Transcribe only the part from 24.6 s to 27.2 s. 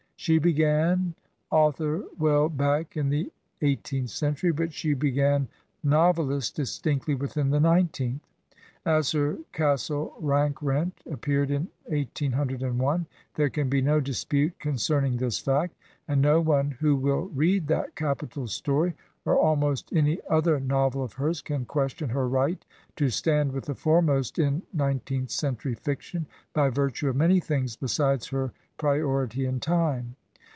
nineteenth cen tuty fiction by virtue of